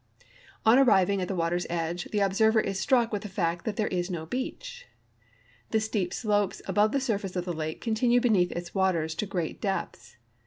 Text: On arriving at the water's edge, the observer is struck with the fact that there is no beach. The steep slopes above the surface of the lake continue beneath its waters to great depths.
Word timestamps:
On 0.65 0.79
arriving 0.79 1.21
at 1.21 1.27
the 1.27 1.35
water's 1.35 1.67
edge, 1.69 2.05
the 2.05 2.21
observer 2.21 2.59
is 2.59 2.79
struck 2.79 3.11
with 3.13 3.21
the 3.21 3.29
fact 3.29 3.65
that 3.65 3.75
there 3.75 3.87
is 3.89 4.09
no 4.09 4.25
beach. 4.25 4.87
The 5.69 5.79
steep 5.79 6.11
slopes 6.11 6.59
above 6.67 6.91
the 6.91 6.99
surface 6.99 7.35
of 7.35 7.45
the 7.45 7.53
lake 7.53 7.81
continue 7.81 8.19
beneath 8.19 8.51
its 8.53 8.73
waters 8.73 9.13
to 9.13 9.27
great 9.27 9.61
depths. 9.61 10.17